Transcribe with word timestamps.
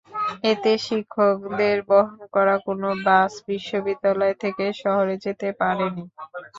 এতে 0.43 0.71
শিক্ষকদের 0.85 1.77
বহন 1.89 2.19
করা 2.33 2.55
কোনো 2.65 2.87
বাস 3.05 3.31
বিশ্ববিদ্যালয় 3.47 4.35
থেকে 4.43 4.65
শহরে 4.81 5.15
যেতে 5.25 5.47
পারেনি। 5.59 6.03